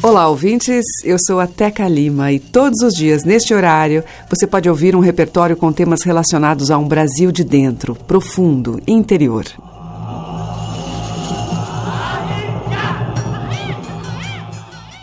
[0.00, 0.84] Olá, ouvintes.
[1.02, 5.00] Eu sou a Teca Lima e todos os dias, neste horário, você pode ouvir um
[5.00, 9.44] repertório com temas relacionados a um Brasil de dentro, profundo, interior.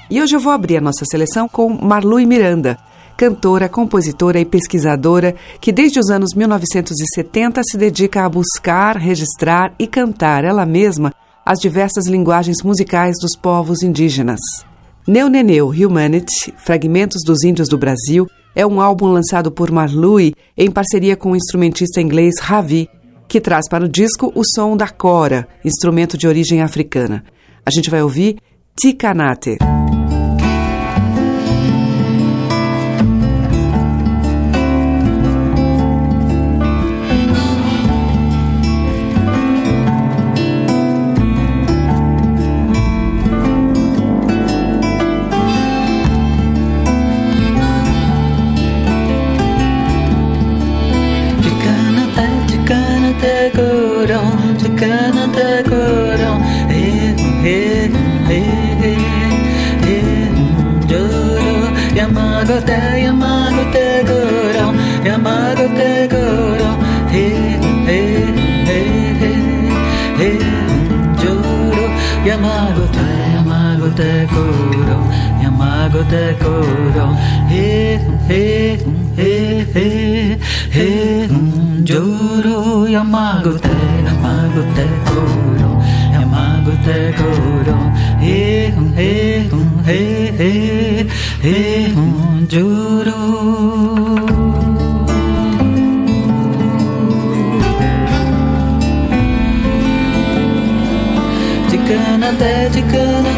[0.09, 2.77] E hoje eu vou abrir a nossa seleção com Marlui Miranda,
[3.17, 9.87] cantora, compositora e pesquisadora que desde os anos 1970 se dedica a buscar, registrar e
[9.87, 11.11] cantar ela mesma
[11.45, 14.39] as diversas linguagens musicais dos povos indígenas.
[15.07, 21.15] Neuneneu Humanity, Fragmentos dos Índios do Brasil, é um álbum lançado por Marlui em parceria
[21.15, 22.89] com o instrumentista inglês Ravi,
[23.27, 27.23] que traz para o disco o som da cora, instrumento de origem africana.
[27.63, 28.37] A gente vai ouvir
[28.75, 29.59] Tikanate.
[72.25, 73.05] Yamagote,
[73.35, 74.97] Yamagote Kuro,
[75.43, 77.05] Yamagote Kuro,
[77.47, 78.41] He, He,
[79.15, 79.29] He,
[79.73, 79.87] He,
[80.75, 81.27] He,
[81.83, 83.75] Juro, Yamagote,
[84.07, 85.69] Yamagote Kuro,
[86.15, 87.77] Yamagote Kuro,
[88.19, 89.11] He, He,
[89.85, 89.99] He,
[90.31, 91.09] He,
[91.41, 91.93] He,
[92.47, 93.94] Juro.
[102.45, 103.35] Chicana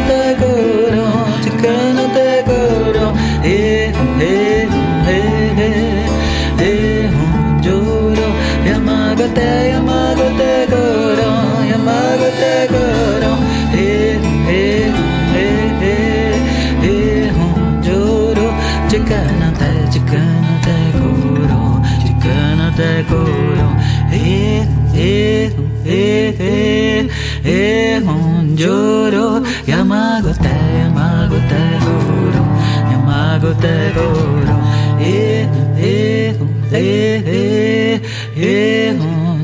[28.58, 32.42] lloro Yamagote, Yamagote goro
[32.90, 34.56] Yamagote goro
[35.00, 35.46] Eh,
[35.78, 36.36] eh,
[36.72, 38.00] eh, eh,
[38.36, 38.96] eh,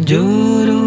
[0.05, 0.84] lloro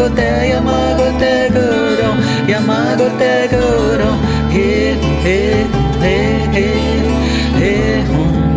[0.00, 2.10] yamago te, yamago te coro,
[2.48, 4.10] yamago te coro,
[4.50, 5.66] eh, eh,
[6.02, 7.02] eh, eh,
[7.60, 8.04] eh,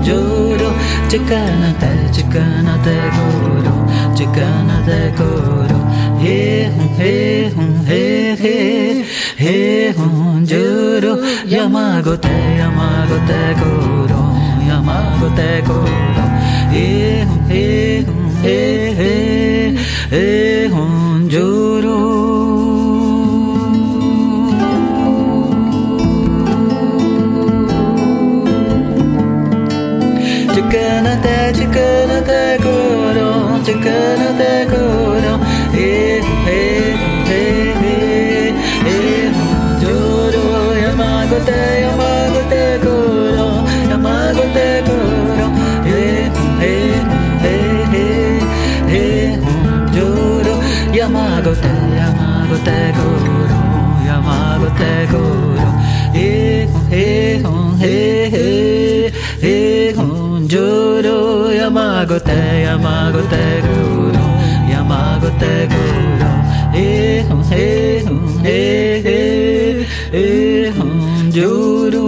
[0.05, 0.73] lloro,
[1.09, 3.73] chicana te, chicana te coro,
[4.15, 5.77] chicana te coro,
[6.21, 7.53] eh, eh,
[7.87, 9.05] eh, eh,
[9.37, 9.93] eh,
[10.45, 14.19] lloro, yamago te, yamago te coro,
[14.67, 16.23] yamago te coro,
[18.43, 19.75] eh, eh,
[20.11, 21.97] eh, honjuro.
[30.53, 34.03] Chicken a day, chicken a day, good, oh, chicken.
[51.43, 53.51] ごて山ごてごろ
[54.07, 55.59] 山ごてごろ
[56.13, 57.83] へほんへほんへ
[58.31, 59.11] へ
[59.41, 60.03] へほ
[60.39, 62.31] んじょろ山ごて
[62.61, 64.13] 山ごてごろ
[64.71, 66.25] 山ごてごろ
[66.73, 68.47] へほんへほんへ
[69.03, 72.02] へへほんじょろ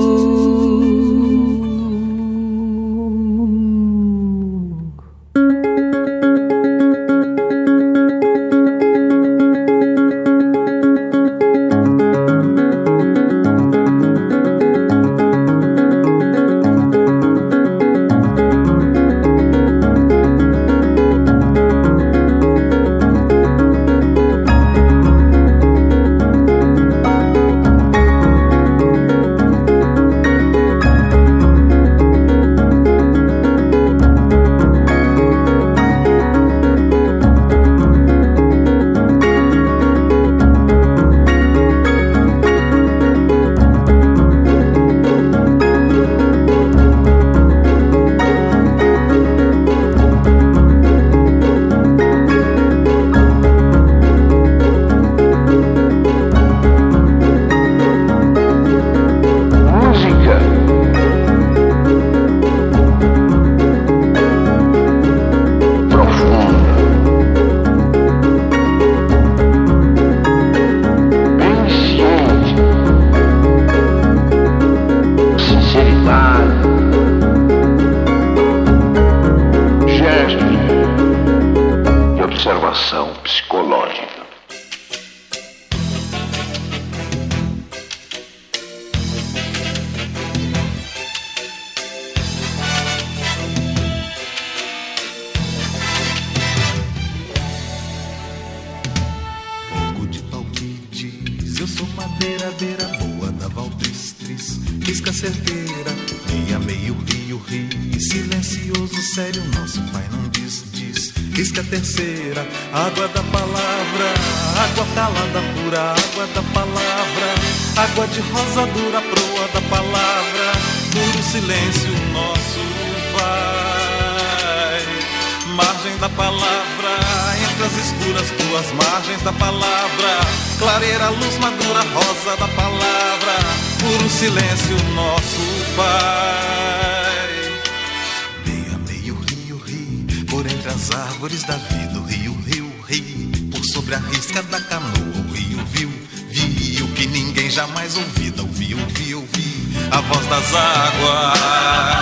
[143.71, 145.89] sobre a risca da canoa, o rio viu,
[146.29, 149.53] viu que ninguém jamais ouvida, ouviu, ouviu, ouviu,
[149.91, 151.95] a voz das águas.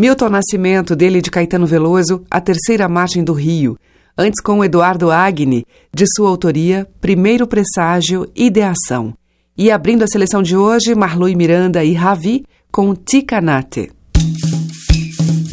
[0.00, 3.76] Milton Nascimento, dele de Caetano Veloso, A Terceira Margem do Rio.
[4.16, 9.12] Antes com Eduardo Agni, de sua autoria, Primeiro Presságio, Ideação.
[9.58, 13.92] E abrindo a seleção de hoje, Marlui Miranda e Ravi, com Ticanate.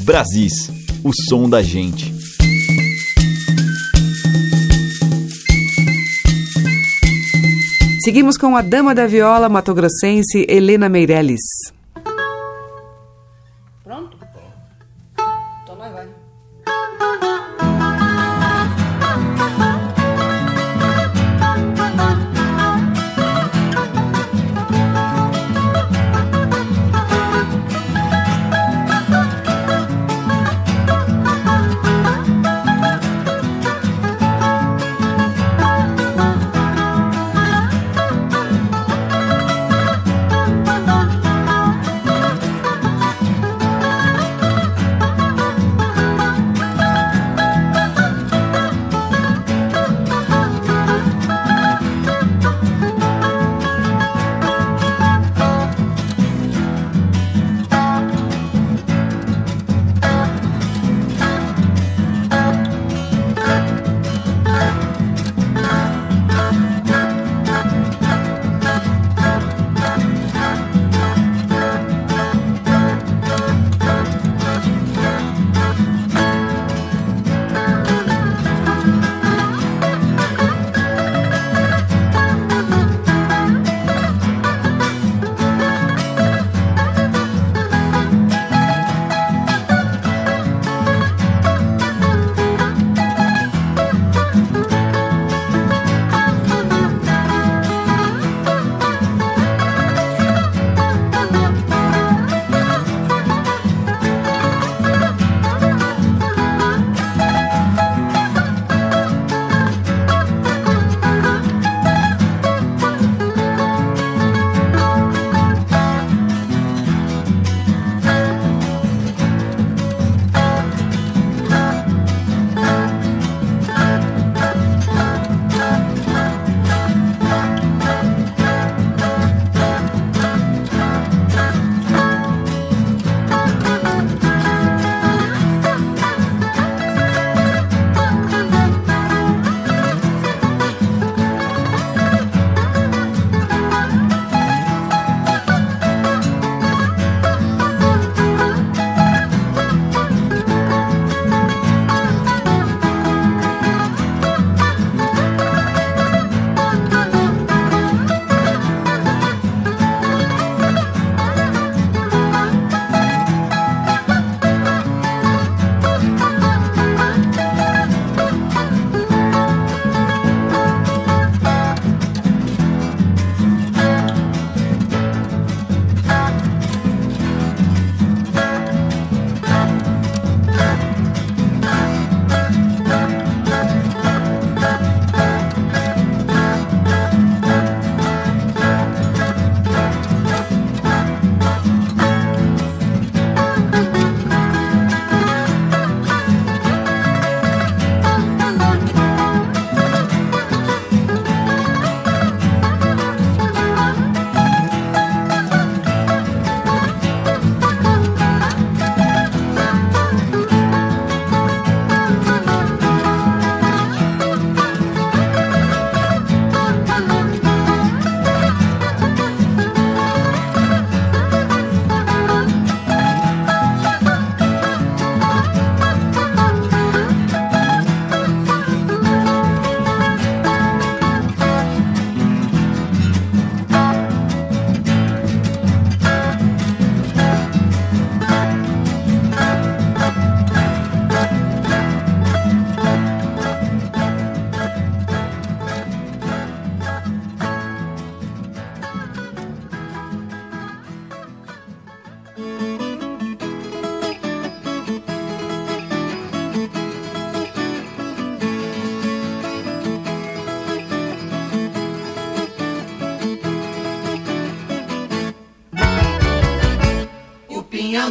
[0.05, 0.71] Brasis,
[1.03, 2.15] o som da gente.
[8.01, 11.75] Seguimos com a dama da viola matogrossense Helena Meirelles.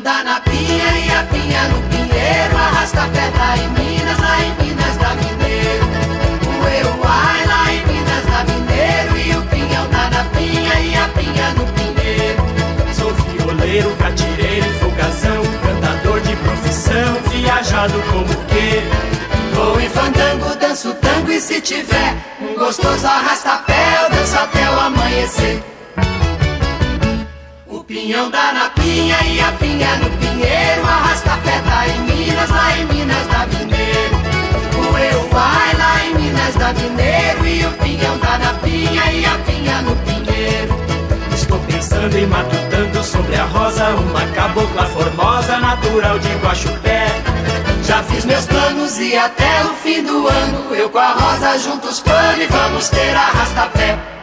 [0.00, 2.56] Dá na pinha e a pinha no pinheiro.
[2.56, 5.84] Arrasta pedra em Minas, lá em Minas da Mineiro.
[6.46, 9.16] O eu ai lá em Minas da Mineiro.
[9.16, 12.42] E o pinhão dá na pinha e a pinha no pinheiro.
[12.94, 19.54] Sou violeiro, catireiro, folgazão, cantador de profissão, viajado como que.
[19.54, 24.80] Vou em fandango, danço tango e se tiver um gostoso arrasta-pé, eu danço até o
[24.80, 25.75] amanhecer.
[27.96, 32.84] Pinhão dá na pinha e a pinha no pinheiro, arrasta-pé tá em Minas, lá em
[32.84, 34.16] Minas da Mineiro.
[34.76, 39.24] O eu vai lá em Minas da Mineiro e o pinhão dá na pinha e
[39.24, 40.78] a pinha no pinheiro.
[41.34, 47.06] Estou pensando em matutando sobre a rosa, uma cabocla formosa, natural de Guaxupé.
[47.82, 51.88] Já fiz meus planos e até o fim do ano eu com a rosa junto
[51.88, 54.15] os panos e vamos ter arrasta-pé.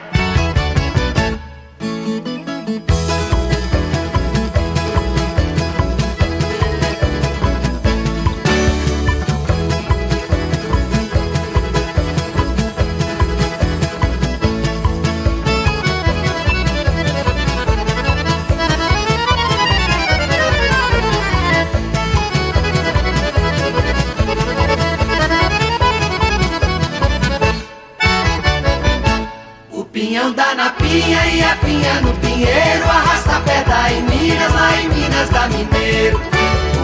[31.03, 36.21] Pinha e a pinha no pinheiro Arrasta pedra em Minas, lá em Minas da Mineiro.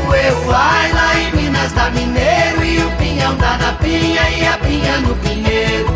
[0.07, 4.45] O eu ai lá em Minas da Mineiro E o pinhão dá na pinha e
[4.45, 5.87] a pinha no pinheiro.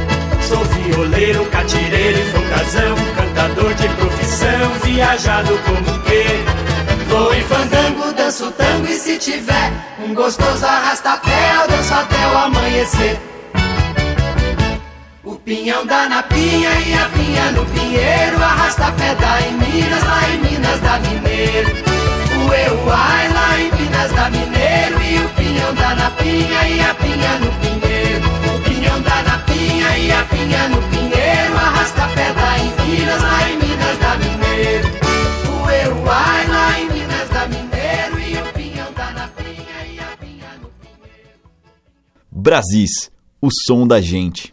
[0.41, 7.03] Sou violeiro, catireiro e folgazão, cantador de profissão, viajado como que.
[7.09, 12.37] Vou em fandango, danço tango e se tiver Um gostoso arrasta-pé, eu danço até o
[12.37, 13.32] amanhecer
[15.55, 20.37] pinhão dá na pinha e a pinha no pinheiro Arrasta-pé dá em Minas, lá em
[20.39, 21.69] Minas da Mineiro.
[22.39, 26.81] O eu ai lá em Minas da Mineiro E o pinhão dá na pinha e
[26.81, 28.27] a pinha no pinheiro.
[28.55, 33.49] O pinhão dá na pinha e a pinha no pinheiro Arrasta-pé dá em Minas, lá
[33.49, 34.87] em Minas da Mineiro.
[35.45, 39.99] O eu ai lá em Minas da Mineiro E o pinhão dá na pinha e
[39.99, 41.39] a pinha no pinheiro.
[42.31, 44.52] Brasis, o som da gente.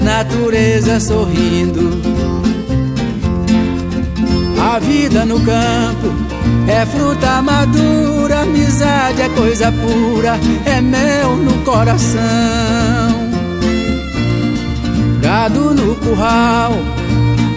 [0.00, 2.00] Natureza sorrindo.
[4.60, 6.12] A vida no campo
[6.68, 12.20] é fruta madura, amizade é coisa pura, é mel no coração.
[15.20, 16.72] Gado no curral,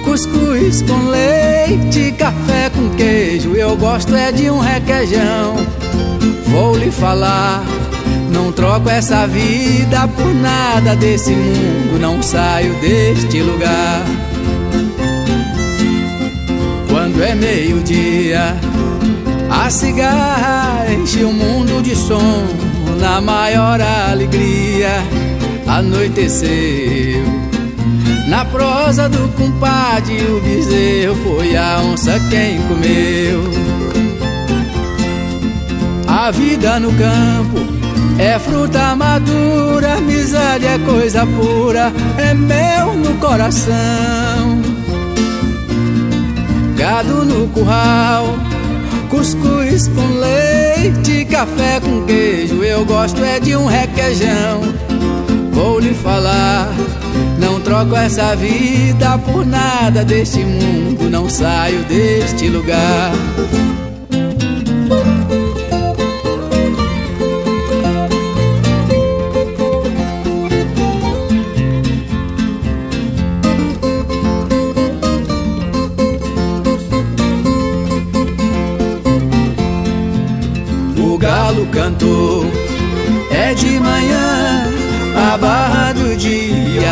[0.06, 5.56] cuscuz com leite, café com queijo, eu gosto é de um requeijão.
[6.48, 7.64] Vou lhe falar,
[8.30, 14.06] não troco essa vida por nada desse mundo, não saio deste lugar
[16.90, 18.56] quando é meio-dia.
[19.50, 22.46] A cigarra enche o mundo de som,
[23.00, 25.04] na maior alegria.
[25.68, 27.24] Anoiteceu.
[28.28, 33.50] Na prosa do compadre, o bezerro foi a onça quem comeu.
[36.08, 37.79] A vida no campo
[38.20, 44.70] é fruta madura, amizade é coisa pura, é mel no coração
[46.80, 48.36] gado no curral,
[49.10, 52.64] cuscuz com leite, café com queijo.
[52.64, 54.62] Eu gosto é de um requeijão.
[55.52, 56.70] Vou lhe falar,
[57.38, 63.12] não troco essa vida por nada deste mundo, não saio deste lugar.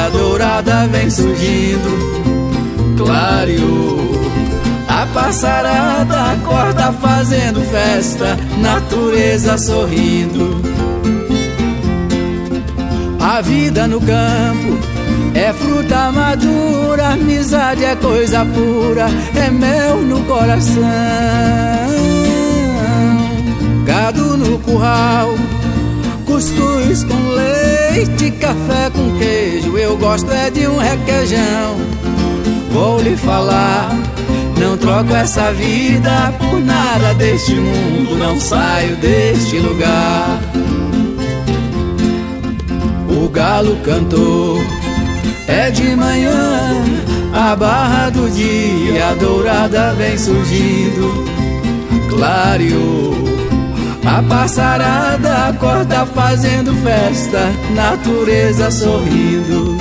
[0.09, 2.17] Dourada vem surgindo.
[2.97, 4.11] Clareou,
[4.87, 10.61] a passarada acorda fazendo festa, natureza sorrindo.
[13.19, 14.77] A vida no campo
[15.35, 20.83] é fruta madura, amizade é coisa pura, é mel no coração
[23.87, 25.33] gado no curral,
[26.37, 29.75] cuscuz com leite, café com queijo.
[29.75, 31.77] Eu gosto é de um requeijão.
[32.71, 33.89] Vou lhe falar,
[34.59, 40.39] não troco essa vida por nada deste mundo, não saio deste lugar.
[43.09, 44.61] O galo cantou,
[45.47, 46.85] é de manhã,
[47.33, 51.25] a barra do dia dourada vem surgindo,
[52.11, 53.36] clareou
[54.07, 59.77] a passarada acorda fazendo festa, natureza sorrindo.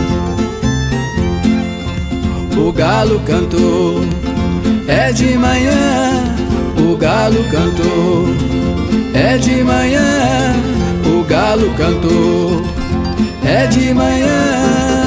[2.59, 4.01] O galo cantou,
[4.89, 6.25] é de manhã.
[6.77, 8.27] O galo cantou,
[9.15, 10.55] é de manhã.
[11.07, 12.63] O galo cantou,
[13.45, 15.06] é de manhã.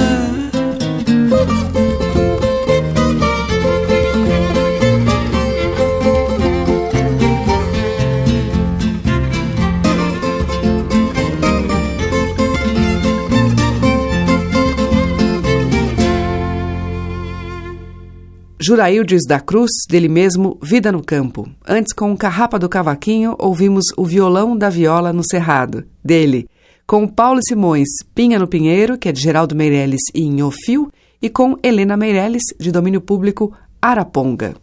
[18.69, 21.49] Juraildes da Cruz, dele mesmo, Vida no Campo.
[21.67, 26.47] Antes, com o Carrapa do Cavaquinho, ouvimos O Violão da Viola no Cerrado, dele.
[26.85, 31.57] Com Paulo Simões, Pinha no Pinheiro, que é de Geraldo Meirelles e Inhofio, e com
[31.63, 33.51] Helena Meirelles, de domínio público,
[33.81, 34.53] Araponga.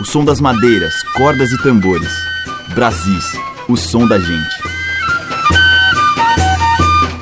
[0.00, 2.12] O som das madeiras, cordas e tambores.
[2.76, 3.32] Brasis,
[3.68, 4.65] o som da gente.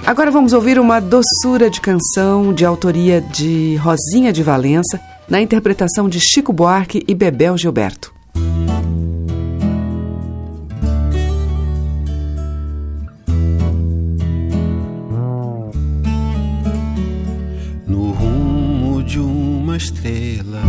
[0.06, 6.10] Agora vamos ouvir uma doçura de canção de autoria de Rosinha de Valença, na interpretação
[6.10, 8.12] de Chico Buarque e Bebel Gilberto.
[17.86, 20.60] No rumo de uma estrela,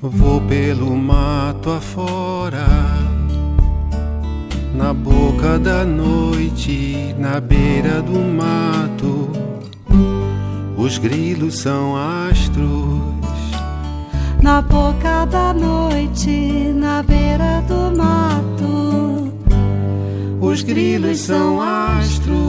[0.00, 3.01] vou pelo mato afora
[4.74, 9.28] na boca da noite, na beira do mato,
[10.76, 13.00] os grilos são astros.
[14.42, 19.32] Na boca da noite, na beira do mato,
[20.40, 22.42] os grilos são astros.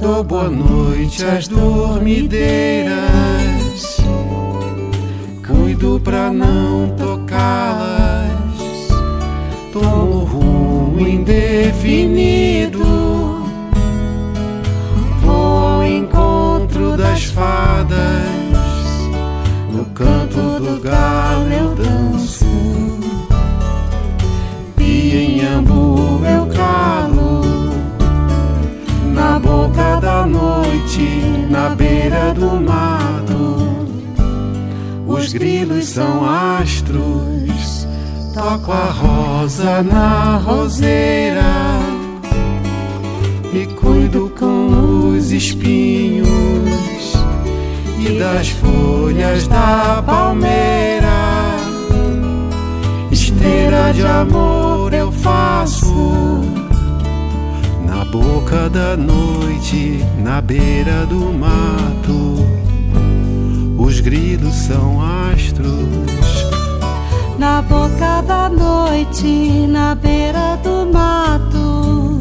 [0.00, 3.98] Dou boa noite às dormideiras,
[5.46, 8.34] cuido pra não tocá-las.
[9.72, 10.23] Tomo
[11.06, 12.84] indefinido.
[15.20, 17.98] Vou encontro das fadas,
[19.70, 22.46] no canto do galo eu danço,
[24.78, 27.42] e em ambu eu calo,
[29.14, 33.84] na boca da noite, na beira do mato.
[35.06, 37.33] Os grilos são astros
[38.44, 41.80] Toco a rosa na roseira.
[43.50, 46.28] Me cuido com os espinhos
[47.98, 51.56] e das folhas da palmeira.
[53.10, 56.42] Esteira de amor eu faço
[57.86, 62.46] na boca da noite, na beira do mato.
[63.78, 65.00] Os grilos são
[65.32, 66.33] astros.
[67.38, 72.18] Na boca da noite, na beira do mato,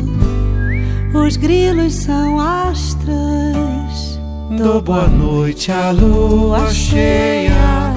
[1.13, 4.19] os grilos são astros.
[4.57, 7.93] Dou boa noite à lua cheia.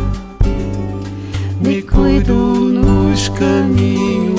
[1.61, 4.37] Me cuido nos caminhos.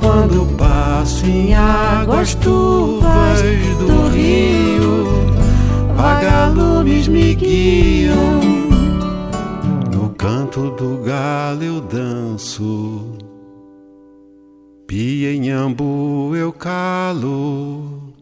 [0.00, 3.40] Quando passo em águas turvas
[3.78, 5.06] do rio,
[5.96, 8.67] vagalumes me guiam.
[10.28, 13.16] Canto do galo eu danço.
[14.86, 18.12] Pia em ambu eu calo.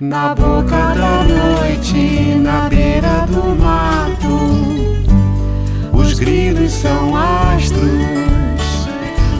[0.00, 4.38] Na boca da noite, na beira do mato,
[5.92, 7.90] os grilos são astros.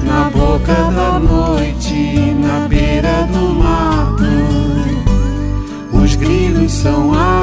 [0.03, 4.25] Na boca da noite, na beira do mato,
[5.93, 7.40] os grilos são astros.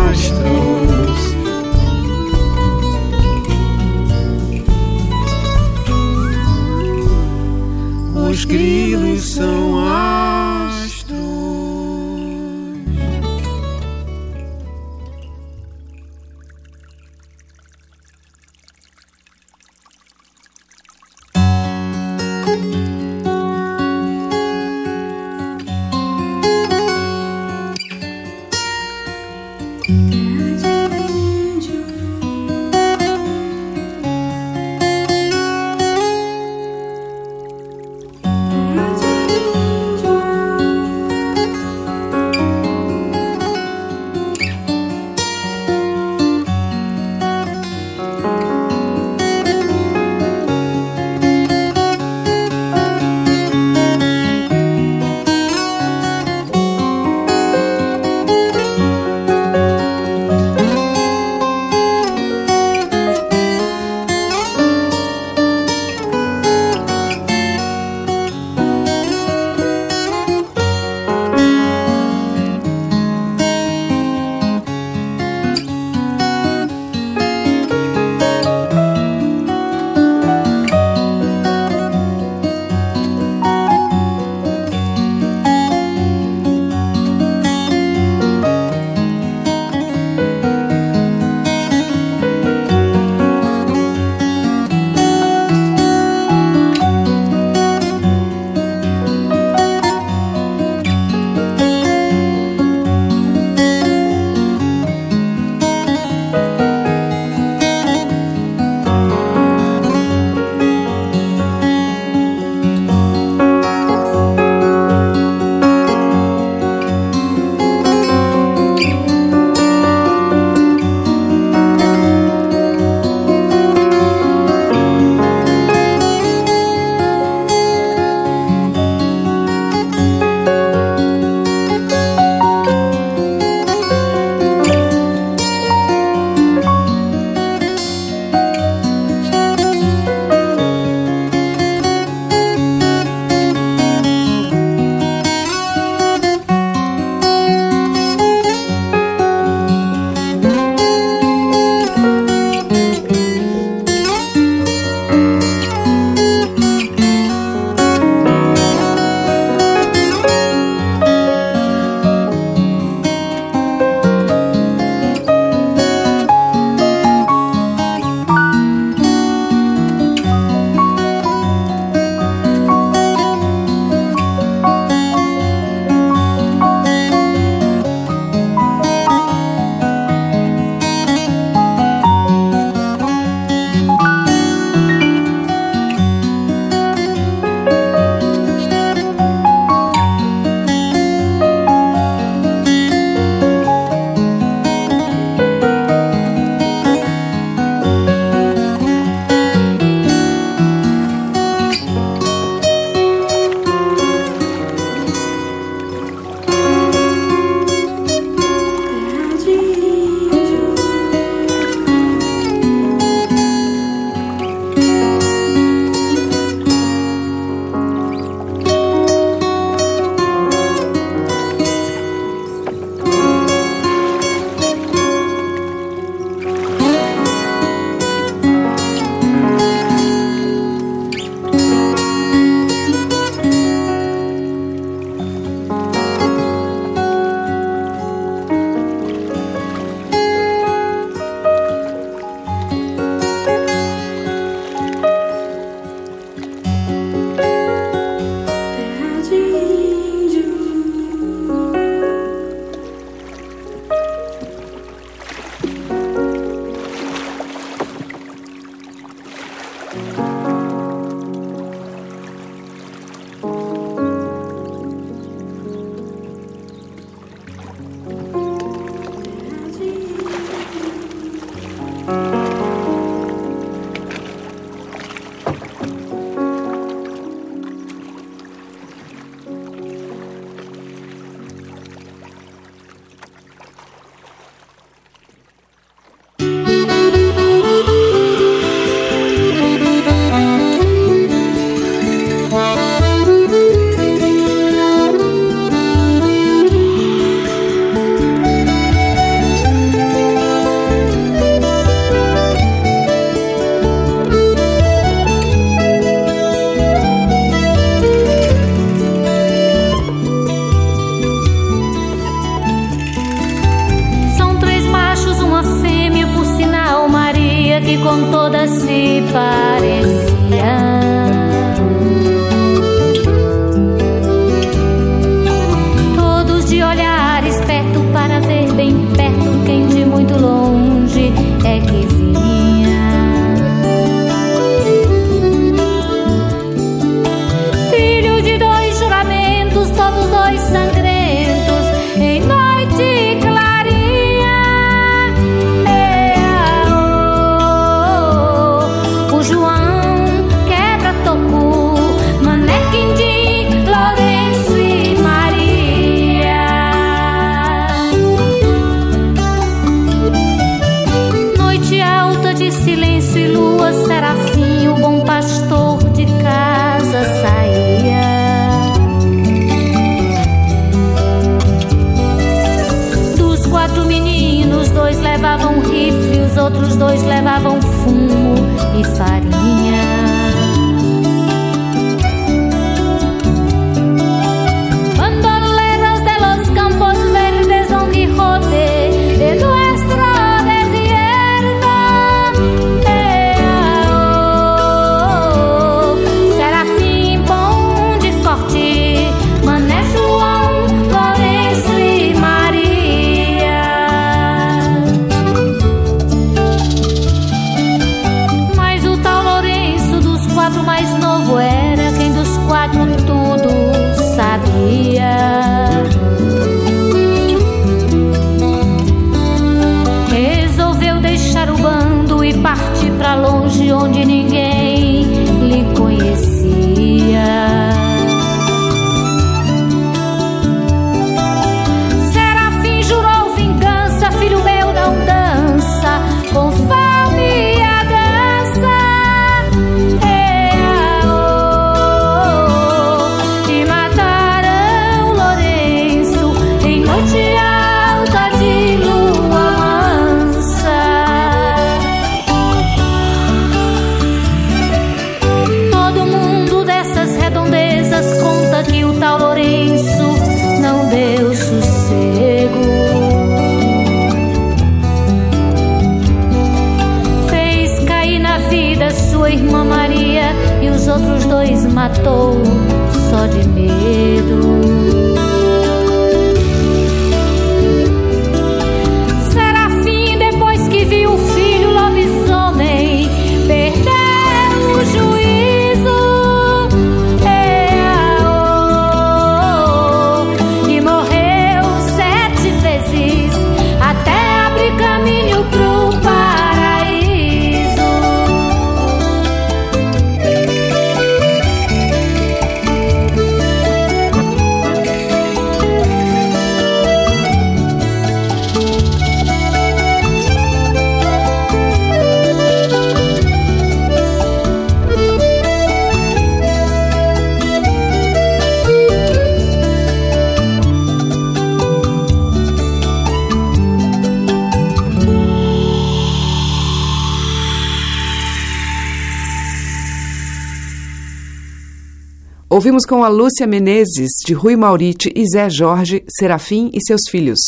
[532.87, 537.59] Ouvimos com a Lúcia Menezes, de Rui Maurite e Zé Jorge, Serafim e seus filhos.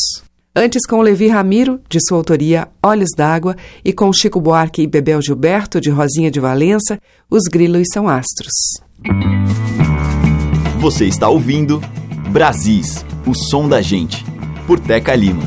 [0.56, 3.54] Antes com Levi Ramiro, de sua autoria Olhos d'Água,
[3.84, 6.98] e com Chico Buarque e Bebel Gilberto, de Rosinha de Valença,
[7.30, 8.50] Os Grilos São Astros.
[10.80, 11.82] Você está ouvindo
[12.30, 14.24] Brasis, o som da gente,
[14.66, 15.42] por Teca Lima.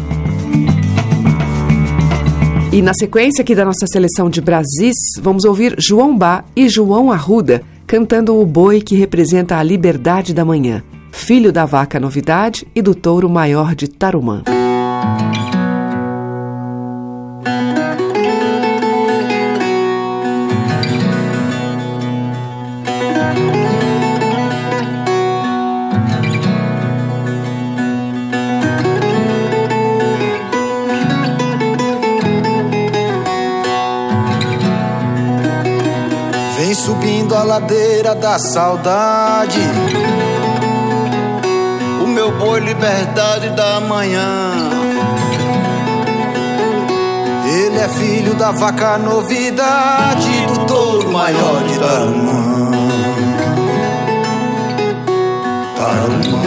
[2.72, 7.12] E na sequência aqui da nossa seleção de Brasis, vamos ouvir João Bá e João
[7.12, 12.82] Arruda, cantando o boi que representa a liberdade da manhã, filho da vaca novidade e
[12.82, 14.44] do touro maior de Tarumã.
[37.54, 39.60] Ladeira da saudade.
[42.04, 44.54] O meu boi, liberdade da manhã.
[47.46, 52.72] Ele é filho da vaca novidade, do touro maior de Tarumã.
[55.78, 56.44] Tarumã.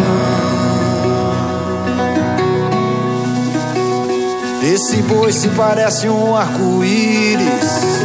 [4.75, 7.97] Esse boi se parece um arco-íris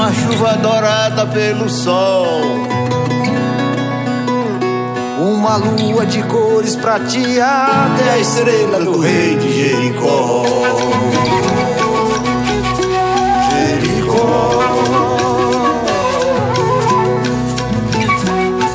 [0.00, 2.24] uma chuva dourada pelo sol.
[5.20, 10.44] Uma lua de cores prateada é a estrela do rei de Jericó.
[13.50, 14.60] Jericó.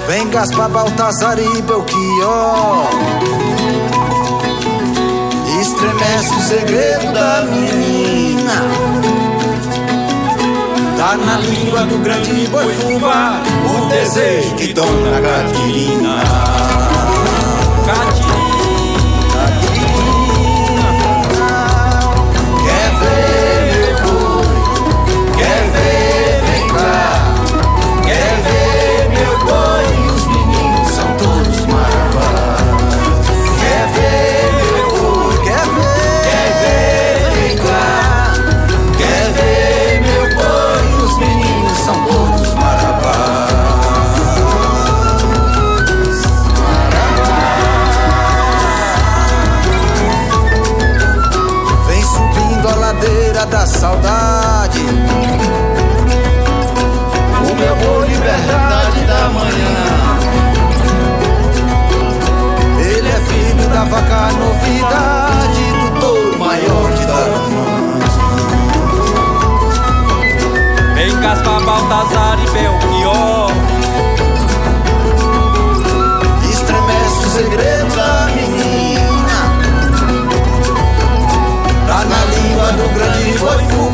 [0.07, 2.87] Vem Gaspar, Baltazar e Belchior
[5.59, 9.24] Estremece o segredo da menina
[11.05, 16.23] Tá na língua do grande boi fubá O desejo de Dona Catirina
[17.85, 18.24] Catirina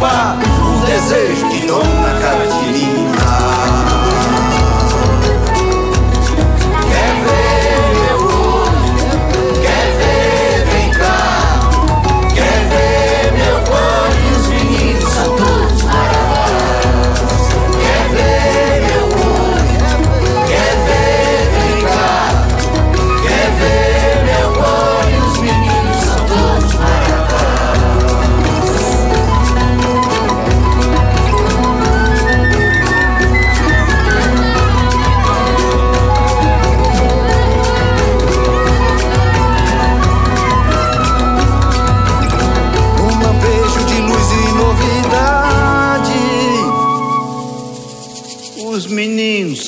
[0.04, 2.01] O desejo de Dona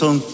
[0.03, 0.32] meninos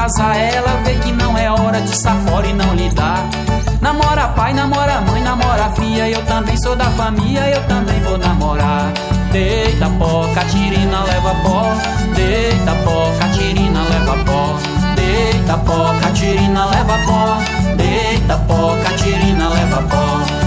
[0.00, 0.36] casar.
[0.36, 3.28] Ela vê que não é hora de estar fora e não lidar.
[3.80, 6.08] Namora pai, namora mãe, namora filha.
[6.08, 8.92] Eu também sou da família, eu também vou namorar.
[9.30, 11.62] Deita pó, Catirina leva pó.
[12.16, 14.56] Deita pó, Catirina leva pó.
[14.96, 17.38] Deita pó, Catirina leva pó.
[17.76, 20.39] Deita pó, Catirina leva pó.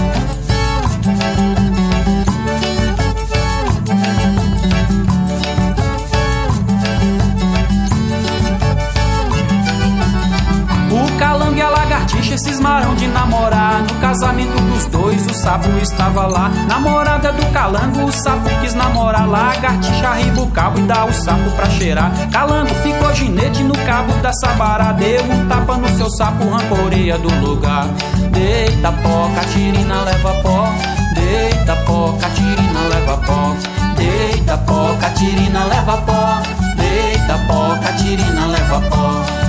[12.34, 13.82] Lagartixa cismaram de namorar.
[13.82, 16.48] No casamento dos dois, o sapo estava lá.
[16.68, 19.28] Namorada do calango, o sapo quis namorar.
[19.28, 22.10] Lagartixa arriba o cabo e dá o sapo pra cheirar.
[22.30, 24.92] Calango ficou ginete no cabo da sabará.
[24.92, 27.86] Deu um tapa no seu sapo, rancoreia do lugar.
[28.30, 30.68] Deita pó, Catirina leva pó.
[31.14, 33.56] Deita pó, Catirina leva pó.
[33.96, 36.42] Deita pó, Catirina leva pó.
[36.76, 39.43] Deita pó, Catirina leva pó.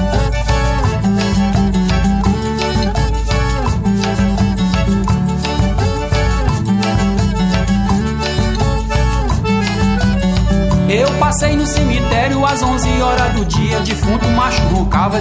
[10.87, 13.79] Eu passei no cemitério às 11 horas do dia.
[13.79, 14.61] Defunto macho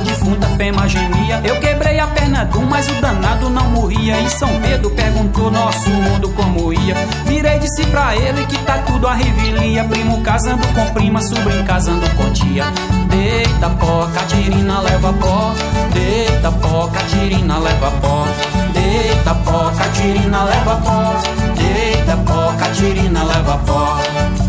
[0.04, 1.40] defunta fêmea gemia.
[1.44, 4.20] Eu quebrei a perna do, mas o danado não morria.
[4.20, 6.94] E São Pedro perguntou nosso mundo como ia.
[7.24, 9.84] Virei disse pra ele que tá tudo a revelia.
[9.84, 12.64] Primo casando com prima, sobrinho casando com tia.
[13.08, 15.54] Deita pó, Catirina leva pó.
[15.92, 18.26] Deita pó, Catirina leva pó.
[18.72, 21.14] Deita pó, Catirina leva pó.
[21.56, 24.43] Deita pó, Catirina leva pó.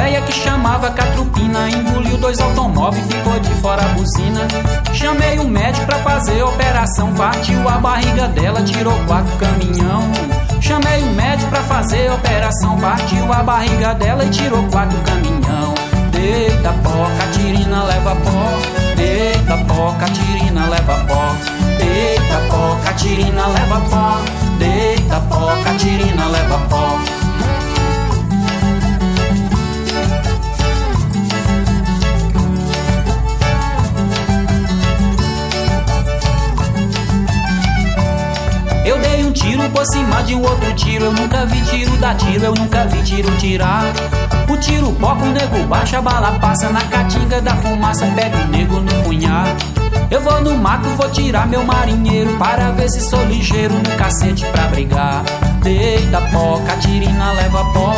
[0.00, 4.48] Véia que chamava Catrupina Engoliu dois automóveis, ficou de fora a buzina.
[4.94, 10.10] Chamei um médico pra fazer operação Partiu a barriga dela, tirou quatro caminhão.
[10.60, 15.74] Chamei um médico pra fazer operação Partiu a barriga dela e tirou quatro caminhão.
[16.10, 18.96] Deita pó, Catirina leva pó.
[18.96, 21.34] Deita pó, Catirina leva pó.
[21.78, 24.20] Deita pó, Catirina leva pó.
[24.58, 27.19] Deita pó, Catirina leva pó
[38.90, 41.04] Eu dei um tiro por cima de um outro tiro.
[41.04, 43.84] Eu nunca vi tiro dar tiro, eu nunca vi tiro tirar.
[44.48, 48.48] O tiro poca, o nego baixa, a bala passa na caatinga da fumaça, pega o
[48.48, 49.46] nego no punhal.
[50.10, 54.44] Eu vou no mato, vou tirar meu marinheiro para ver se sou ligeiro no cacete
[54.46, 55.22] pra brigar.
[55.62, 57.94] Deita pó, Catirina leva pó.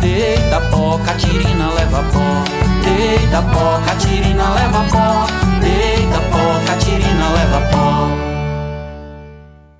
[0.00, 2.44] Deita pó, Catirina leva pó.
[2.84, 5.26] Deita pó, Catirina leva pó.
[5.58, 8.25] Deita pó, Catirina leva pó.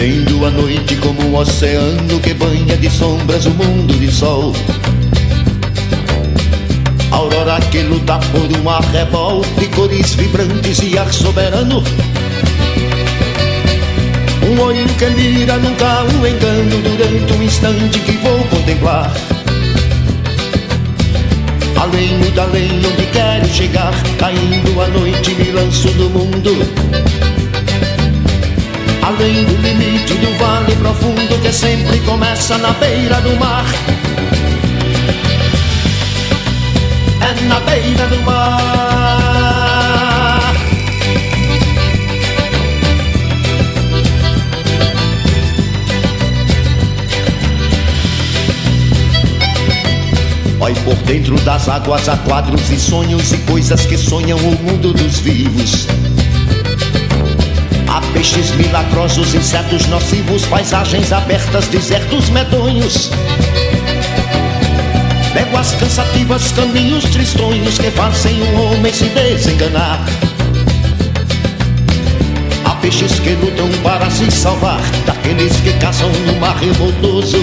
[0.00, 4.54] Eu entendo a noite como um oceano que banha de sombras o mundo de sol.
[7.10, 11.84] Aurora que luta por um arrebol de cores vibrantes e ar soberano.
[14.42, 19.12] Um olho que mira nunca um engano durante um instante que vou contemplar.
[21.76, 27.09] Além do além onde quero chegar, caindo a noite me lanço no mundo.
[29.10, 33.66] Além do limite do vale profundo que sempre começa na beira do mar.
[37.20, 38.40] É na beira do mar.
[50.56, 54.92] Vai por dentro das águas há quadros e sonhos e coisas que sonham o mundo
[54.92, 55.88] dos vivos.
[57.90, 63.10] Há peixes milagrosos, insetos nocivos, paisagens abertas, desertos medonhos.
[65.34, 70.04] Léguas cansativas, caminhos tristonhos que fazem o homem se desenganar.
[72.64, 77.38] Há peixes que lutam para se salvar daqueles que caçam no mar revoltoso.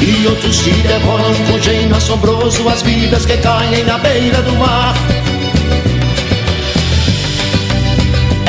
[0.00, 4.94] E outros que devoram com gênio assombroso as vidas que caem na beira do mar.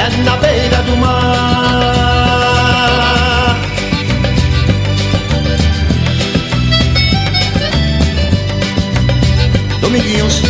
[0.01, 1.11] É na beira do mar.
[9.79, 10.41] Dominguinhos.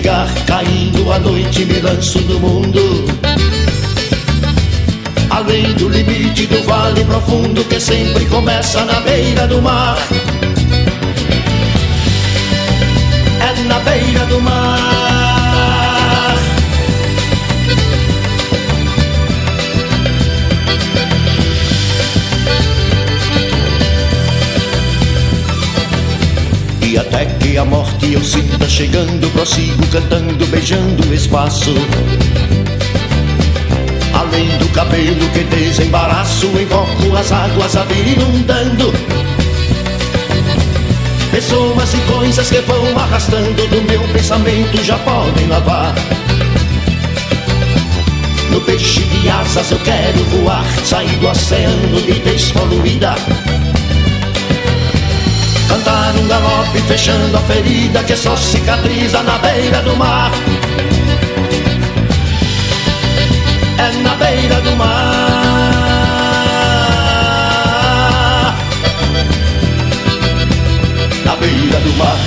[0.00, 2.80] Chegar Caindo a noite, me lanço no mundo.
[5.30, 9.96] Além do limite do vale profundo Que sempre começa na beira do mar.
[13.40, 14.59] É na beira do mar
[27.56, 31.74] a morte eu sinta chegando Prossigo cantando, beijando o espaço.
[34.12, 38.92] Além do cabelo que desembaraço Invoco as águas a vir inundando.
[41.30, 45.94] Pessoas e coisas que vão arrastando Do meu pensamento já podem lavar
[48.50, 53.14] no peixe de asas eu quero voar Sair do oceano de despoluída
[55.70, 60.32] Cantar um galope fechando a ferida Que só cicatriza na beira do mar.
[63.78, 64.90] É na beira do mar.
[71.24, 72.18] Na beira do mar.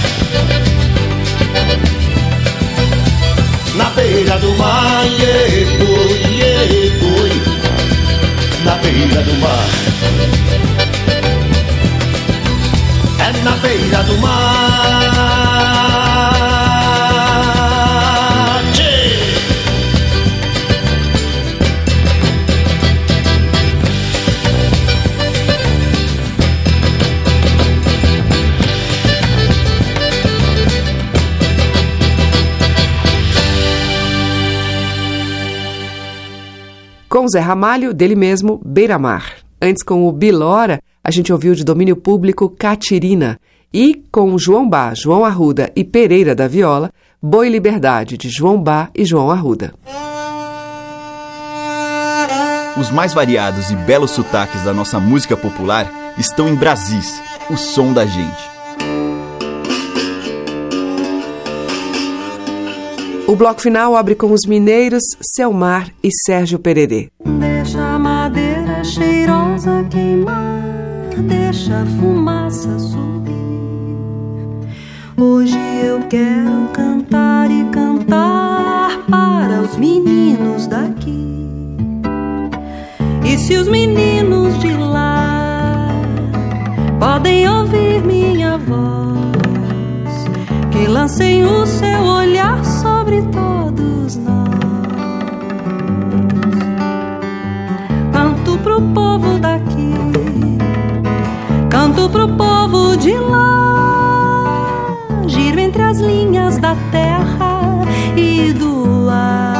[3.75, 5.49] Na beira do mar, yeah,
[6.29, 6.63] yeah,
[8.63, 10.42] na beira do mar.
[13.43, 15.33] Na beira do mar.
[37.13, 39.35] Com Zé Ramalho, dele mesmo, Beira Mar.
[39.61, 43.39] Antes, com o Bilora, a gente ouviu de domínio público Catirina.
[43.73, 46.91] E com João Bá, João Arruda e Pereira da Viola,
[47.21, 49.73] Boi Liberdade, de João Bá e João Arruda.
[52.77, 57.93] Os mais variados e belos sotaques da nossa música popular estão em Brasis, o som
[57.93, 58.53] da gente.
[63.27, 67.09] O bloco final abre com os mineiros Selmar e Sérgio Pererê.
[67.39, 70.62] Deixa a madeira cheirosa queimar,
[71.21, 73.33] deixa a fumaça subir.
[75.17, 81.23] Hoje eu quero cantar e cantar para os meninos daqui.
[83.23, 85.87] E se os meninos de lá
[86.99, 90.25] podem ouvir minha voz,
[90.71, 94.49] que lancem o seu olhar sobre todos nós.
[98.11, 99.93] Canto pro povo daqui,
[102.09, 104.95] pro povo de lá.
[105.27, 107.81] Giro entre as linhas da terra
[108.15, 109.53] e do ar.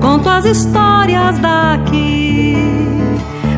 [0.00, 2.56] Conto as histórias daqui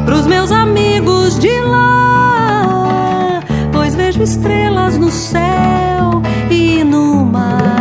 [0.05, 7.76] pros meus amigos de lá, pois vejo estrelas no céu e no mar.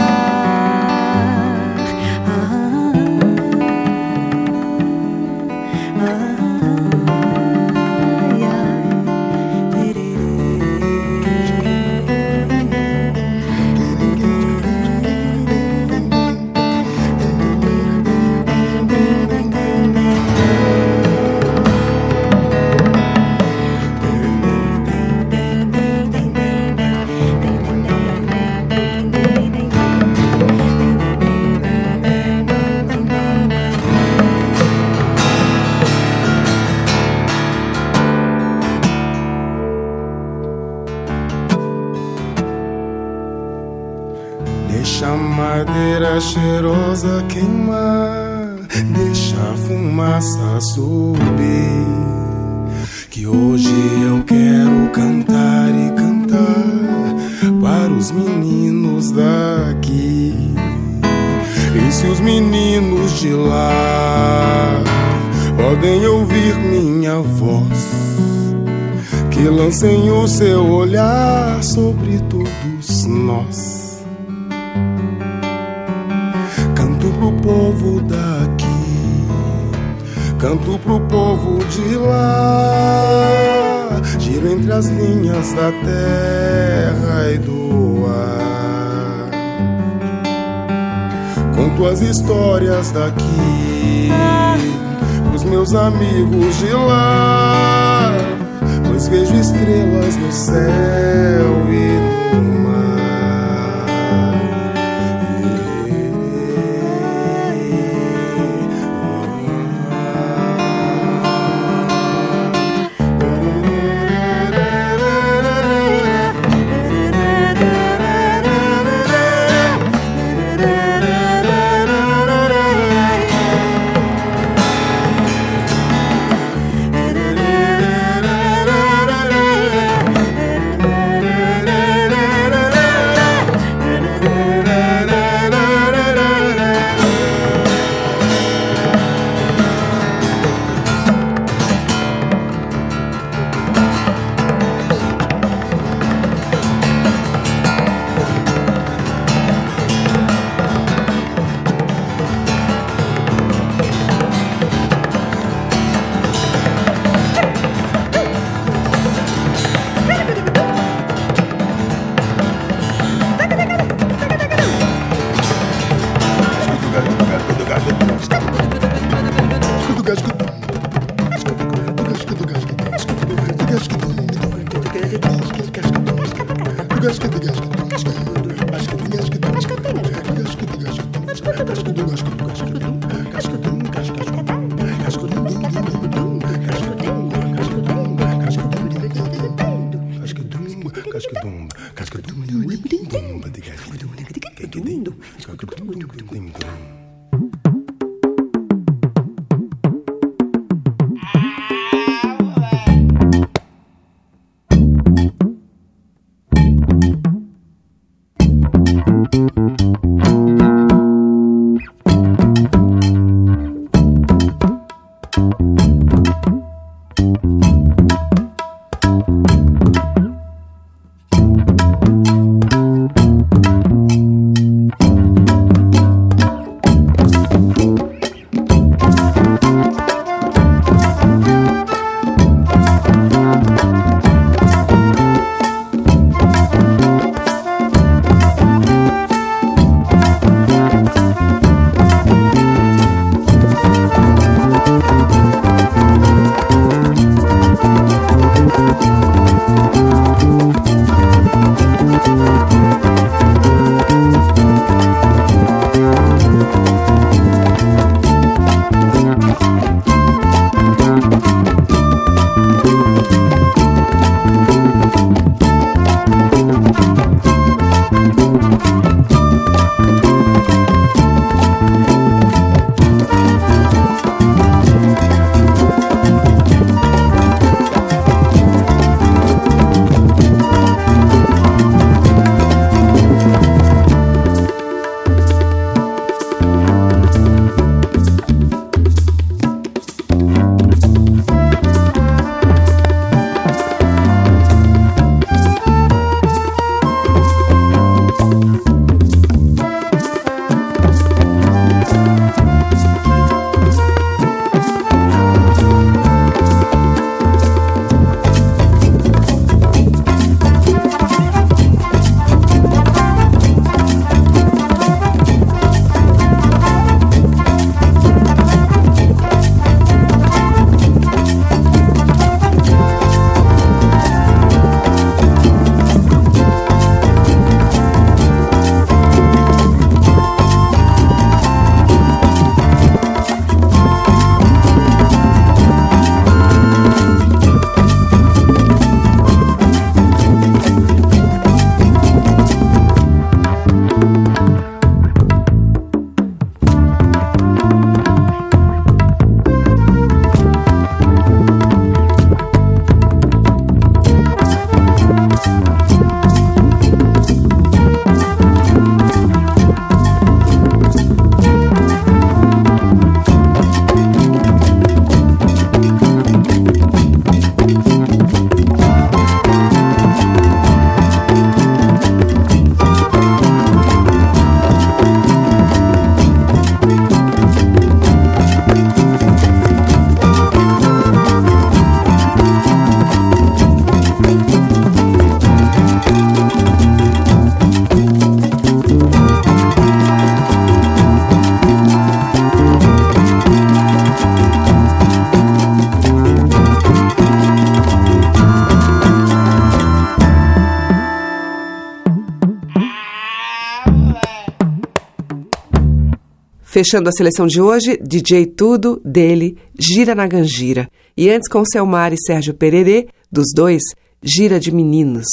[406.96, 411.10] Fechando a seleção de hoje, DJ Tudo, dele, Gira na Gangira.
[411.36, 414.02] E antes com Selmar e Sérgio Pererê, dos dois,
[414.42, 415.46] Gira de Meninos.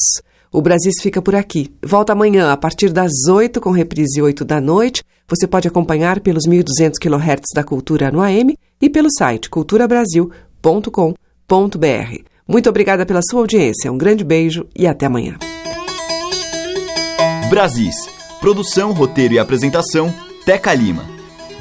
[0.53, 1.75] O Brasis fica por aqui.
[1.85, 5.03] Volta amanhã, a partir das 8, com reprise 8 da noite.
[5.27, 12.19] Você pode acompanhar pelos 1.200 kHz da Cultura no AM e pelo site culturabrasil.com.br.
[12.47, 13.91] Muito obrigada pela sua audiência.
[13.91, 15.39] Um grande beijo e até amanhã.
[17.51, 17.97] Brasis.
[18.41, 20.15] Produção, roteiro e apresentação,
[20.47, 21.12] Teca Lima.